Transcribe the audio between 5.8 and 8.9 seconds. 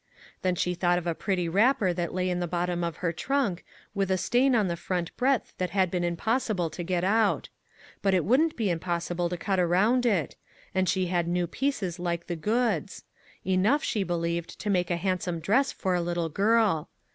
been impossible to get out. But it wouldn't be